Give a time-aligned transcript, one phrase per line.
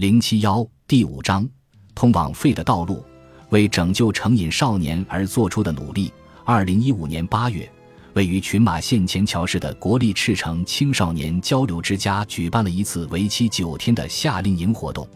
[0.00, 1.46] 零七幺第五章：
[1.94, 3.04] 通往废的道路，
[3.50, 6.10] 为拯救成瘾少年而做出的努力。
[6.42, 7.70] 二零一五年八月，
[8.14, 15.06] 位于群马县前桥市的国立赤城青少年交流之家举办了一次为期九天的夏令营活动。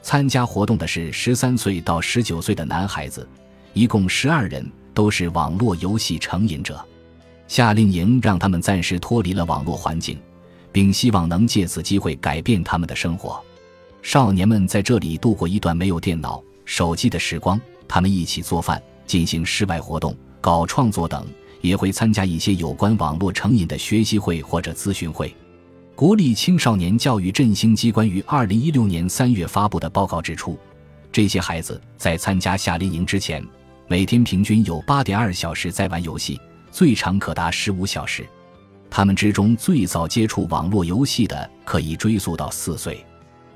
[0.00, 3.28] 参加活动的是十三岁到十九岁的男孩子，
[3.74, 6.82] 一共十二人，都是网络游戏成瘾者。
[7.48, 10.18] 夏令营让他们暂时脱离了网络环境。
[10.72, 13.38] 并希望能借此机会改变他们的生活。
[14.02, 17.58] 少年们在这里度过一段没有电脑、手机的时光。
[17.86, 21.24] 他们一起做饭、进行室外活动、搞创作等，
[21.60, 25.34] 也会参加一些有关网络成瘾的学习会或者咨询会。
[25.94, 30.58] 国立青少年教育振兴机关于二零一六年三月发布的报告指出，
[31.12, 33.46] 这些孩子在参加夏令营之前，
[33.86, 38.26] 每天平均有八点二小时在玩游戏，最长可达十五小时。
[38.90, 43.04] 他们之中最早接触网络游戏的，可以追溯到四岁。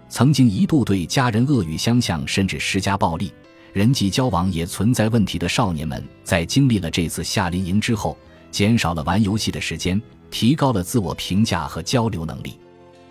[0.09, 3.33] 曾经一度对家人恶语相向，甚至施加暴力，
[3.73, 8.17] 人际交往也存在问题的少年们，在经历了这次夏令营之后，
[8.51, 12.59] 减少了玩游戏的时间，提高了自我评价和交流能力。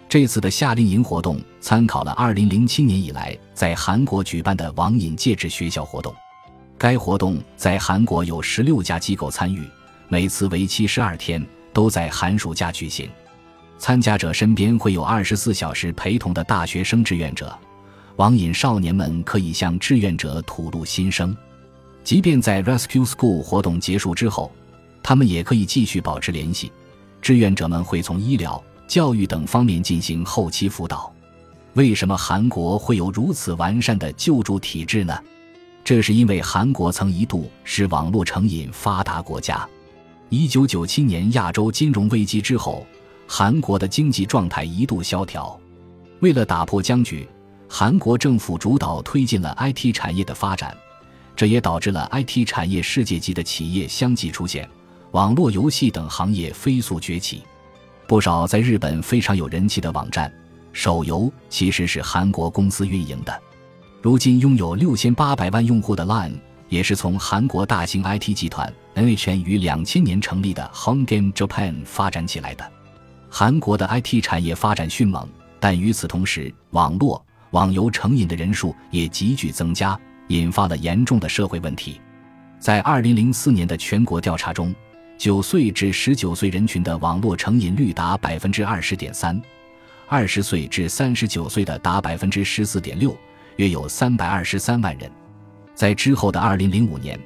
[0.08, 6.14] 这次的夏令营活动参考了2007年以来在韩国举办的网瘾戒治学校活动。
[6.78, 9.64] 该活动在韩国有16家机构参与，
[10.08, 11.46] 每次为期十二天。
[11.76, 13.10] 都在寒暑假举行，
[13.78, 17.56] 参加者身边会有二十四小时陪同的大学生志愿者，
[18.16, 21.36] 网瘾少年们可以向志愿者吐露心声。
[22.04, 24.52] 即便在 Rescue School 活动结束之后，
[25.04, 26.72] 他们也可以继续保持联系。
[27.22, 31.12] 志愿者们会从医疗、教育等方面进行后期辅导。
[31.74, 35.20] 为什么韩国会有如此完善的救助体制呢？
[35.84, 39.68] 这是因为韩国曾一度是网络成瘾发达国家。
[40.30, 42.86] 一九九七年亚洲金融危机之后，
[43.28, 45.60] 韩国的经济状态一度萧条。
[46.20, 47.28] 为了打破僵局，
[47.68, 50.76] 韩国政府主导推进了 IT 产业的发展，
[51.36, 54.70] 这也导致了 IT 产业世界级的企业相继出现，
[55.12, 57.44] 网络游戏等行业飞速崛起。
[58.08, 60.32] 不少在日本非常有人气的网站、
[60.72, 63.42] 手游其实是韩国公司运营的。
[64.02, 66.40] 如今拥有六千八百万用户的 Line。
[66.68, 72.72] 也是从韩国大型 IT 集团 NHN 于两千年成立的 Home Game Japan 发展起来的。
[73.38, 75.28] 韩国的 IT 产业发展迅猛，
[75.60, 82.00] 但与此同时，网络网游成瘾的人数也急剧增加，引发了严重的社会问题。
[82.60, 84.74] 在二零零四年的全国调查中，
[85.18, 89.38] 九岁至十九岁人群的网络成瘾率达百分之二十点三，
[90.08, 93.14] 二十岁至三十九岁的达百分之十四点六，
[93.58, 95.12] 约有三百二十三万人。
[95.74, 97.20] 在之后的二零零五年，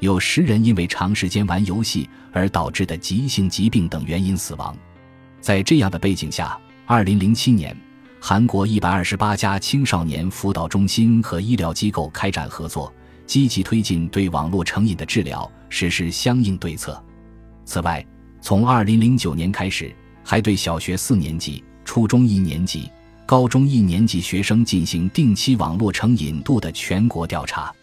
[0.00, 4.76] 有十人因为长时间玩游戏而导致的急性疾病等原因死亡。
[5.42, 7.76] 在这样的背景下，二零零七年，
[8.20, 12.94] 韩国一百二十八家青少年辅导中心和医疗机构开展合作，
[13.26, 17.02] 积极推进对网络成瘾的治疗，实施相应对策。
[17.64, 18.06] 此外，
[18.40, 19.92] 从二零零九年开始，
[20.22, 22.88] 还对小学四年级、初中一年级、
[23.26, 27.74] 高中一年级学生进行定期网络成瘾度的全国调查。